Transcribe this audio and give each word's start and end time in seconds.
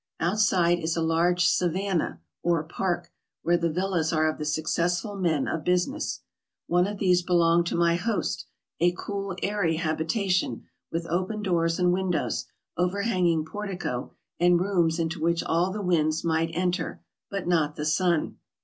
Outside 0.19 0.79
is 0.79 0.95
a 0.97 1.01
large 1.03 1.45
savanna 1.45 2.21
or 2.41 2.63
park, 2.63 3.11
where 3.43 3.55
the 3.55 3.69
villas 3.69 4.11
are 4.11 4.27
of 4.27 4.39
the 4.39 4.45
successful 4.45 5.15
men 5.15 5.47
of 5.47 5.63
business. 5.63 6.21
One 6.65 6.87
of 6.87 6.97
these 6.97 7.21
be 7.21 7.33
longed 7.33 7.67
to 7.67 7.75
my 7.75 7.97
host, 7.97 8.47
a 8.79 8.93
cool, 8.97 9.35
airy 9.43 9.75
habitation, 9.75 10.63
with 10.91 11.05
open 11.05 11.43
doors 11.43 11.77
and 11.77 11.93
windows, 11.93 12.47
overhanging 12.75 13.45
portico, 13.45 14.11
and 14.39 14.59
rooms 14.59 14.97
into 14.97 15.21
which 15.21 15.43
all 15.43 15.71
the 15.71 15.83
winds 15.83 16.23
might 16.23 16.49
enter, 16.55 17.03
but 17.29 17.45
not 17.47 17.75
the 17.75 17.85
sun. 17.85 18.37